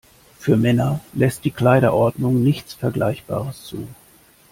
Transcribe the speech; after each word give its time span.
Für 0.39 0.57
Männer 0.57 0.99
lässt 1.13 1.45
die 1.45 1.51
Kleiderordnung 1.51 2.41
nichts 2.41 2.73
Vergleichbares 2.73 3.61
zu. 3.65 3.87